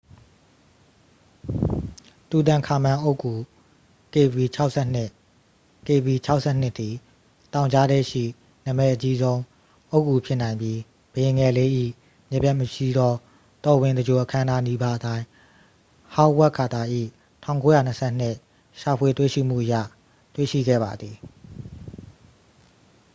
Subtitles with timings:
[2.29, 3.33] """တူတန်ခါမန် အုတ်ဂူ
[4.13, 5.07] kv၆၂.
[5.87, 6.95] kv၆၂ သည်
[7.53, 8.23] တောင်ကြားထဲရှိ
[8.65, 9.39] နာမည်အကြီးဆုံး
[9.91, 10.79] အုတ်ဂူဖြစ်နိုင်ပြီး
[11.13, 11.69] ဘုရင်ငယ်လေး၏
[12.29, 13.13] မပျက်မစီးသော
[13.65, 15.25] တော်ဝင်သင်္ဂြိုလ်အခမ်းအနားနီးပါးအတိုင်း
[16.13, 16.81] ဟောင်းဝပ်ကာတာ၏
[17.45, 17.91] ၁၉၂၂
[18.79, 19.73] ရှာဖွေတွေ့ရှိမှုအရ
[20.33, 21.15] တွေ့ရှိခဲ့ပါသည်။""